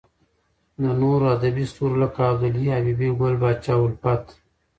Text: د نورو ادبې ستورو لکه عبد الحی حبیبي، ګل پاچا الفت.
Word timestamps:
د 0.81 0.83
نورو 1.01 1.25
ادبې 1.35 1.65
ستورو 1.71 1.95
لکه 2.03 2.19
عبد 2.29 2.43
الحی 2.47 2.69
حبیبي، 2.77 3.09
ګل 3.19 3.35
پاچا 3.41 3.73
الفت. 3.83 4.25